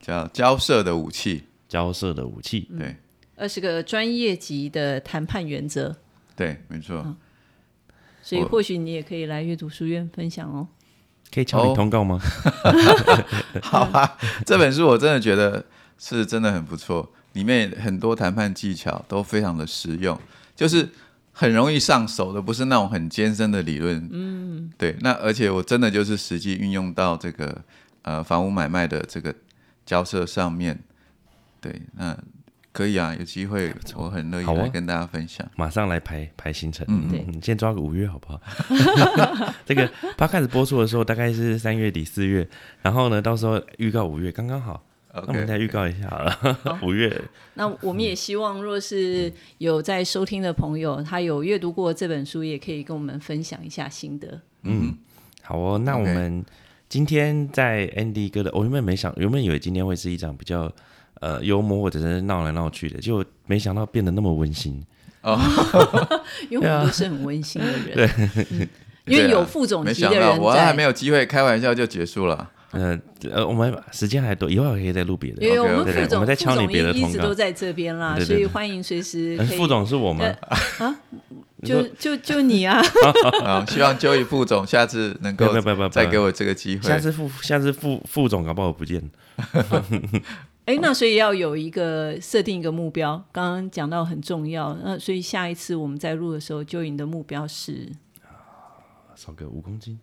[0.00, 2.70] 叫《交涉的武器》，交涉的武器。
[2.78, 2.94] 对
[3.34, 5.96] 二十个专业级的谈判原则，
[6.36, 6.98] 对，没错。
[6.98, 7.16] 我
[8.22, 10.68] 所以或许你也可以来阅读书院分享哦。
[11.32, 12.20] 可以敲通告吗？
[13.62, 15.66] 好啊，这本书我真的觉得
[15.98, 20.18] 是真的很不错，里面很多谈判技巧都非常的实用，
[20.56, 20.88] 就是
[21.40, 24.08] 很容易上手的，不是那种很艰深的理论。
[24.12, 24.96] 嗯，对。
[25.02, 27.62] 那而且我真的就是实际运用到这个
[28.02, 29.32] 呃房屋买卖的这个
[29.86, 30.76] 交涉上面。
[31.60, 32.18] 对，那
[32.72, 35.48] 可以啊，有机会我很乐意来跟大家分享。
[35.54, 36.84] 马上来排排行程。
[36.88, 38.40] 嗯对嗯，先抓个五月好不好？
[39.64, 42.48] 这个 p 开始播出的时候大概是三月底四月，
[42.82, 44.82] 然后呢，到时候预告五月刚刚好。
[45.26, 47.20] 那我们再预告一下好了， 五月
[47.54, 54.40] 那我们也希望，若是有在收听的朋友，他有阅读过这本书，也可以跟我们分享一下心得。
[54.62, 54.94] 嗯，
[55.42, 55.78] 好哦。
[55.78, 56.44] 那我们
[56.88, 60.72] 今天在 Andy 哥的，我原本没想，原本以为今天会是一场比较
[61.20, 64.82] 呃幽默或者是闹来闹去的，就没想到变得那么温馨。
[65.22, 65.38] 哦
[66.48, 68.10] 因为我们都是很温馨的人，
[68.50, 68.68] 嗯
[69.04, 70.82] 因为有副总没级的人我还没。
[70.82, 72.50] 有机会开玩笑就结束了。
[72.72, 72.98] 呃
[73.30, 75.42] 呃，我们时间还多，以后还可以再录别的。
[75.42, 79.36] 因为我们副总对对我们在敲你别的副总一直都在这边啦，对对对所以欢迎随时。
[79.38, 80.36] 呃副总是我们
[80.78, 81.00] 啊
[81.64, 82.80] 就就就你啊，
[83.42, 86.82] 啊，希望 Joey 副总下次能够不不不不不再给我这个机会。
[86.82, 89.02] 下次副下次副副总搞不好不见。
[90.66, 94.76] 哎，那所以要有一个设定一个目标，刚刚讲到很重要。
[94.84, 97.88] 那所以下一次我们在录的时候，就你的目标是
[99.16, 99.98] 少个五公斤，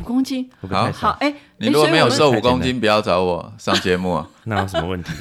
[0.00, 0.50] 五公斤。
[0.68, 0.90] 好？
[0.92, 4.28] 好，哎，你如果没有瘦五公斤，不要找我上节目啊。
[4.44, 5.12] 那有什么问题？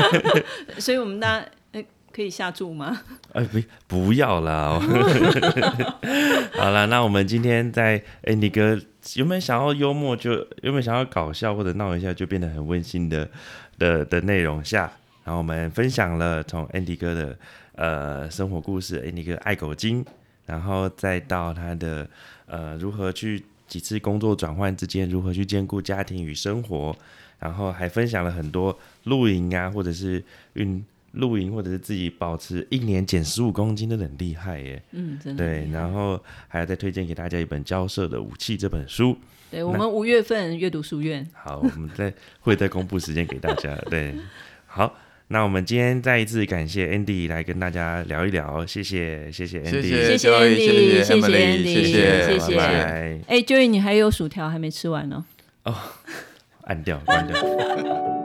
[0.80, 2.98] 所以我们大家哎可以下注吗？
[3.32, 4.80] 哎，不不要啦！
[6.56, 8.80] 好了，那我们今天在 Andy 哥
[9.14, 13.28] 有没有想要幽默就，有没有想要搞笑或者闹一下，就变得很温馨的
[13.78, 14.90] 的的内容下，
[15.24, 17.38] 然后我们分享了从 Andy 哥的
[17.74, 20.02] 呃生活故事，Andy 哥爱狗精，
[20.46, 22.08] 然后再到他的
[22.46, 26.96] 呃如何去几次工作转换之间如何去兼顾家庭与生活，
[27.38, 30.22] 然后还分享了很多露营啊，或者是
[30.54, 34.82] 运露营，或者是自己保持一年减十五公斤的很厉害耶。
[34.92, 39.16] 嗯，真的对，然后还要再推荐给大家一本《交涉的武器》这本书。
[39.50, 43.74] 对我们五月份阅读书院，好，我们再会再公布时间给大家。
[43.88, 44.14] 对，
[44.66, 44.92] 好，
[45.28, 52.84] 那我们今天再一次感谢 Andy 来跟大家聊一聊，谢谢，谢谢 Andy，谢谢谢谢谢谢谢谢谢拜拜拜。
[52.84, 55.24] 拜，哎，Joey，你还有薯条还没吃完呢。
[55.64, 55.74] 哦
[56.66, 58.15] 按掉，关掉。